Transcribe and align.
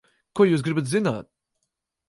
Ko 0.39 0.47
jūs 0.51 0.63
gribat 0.69 0.89
zināt? 0.95 1.31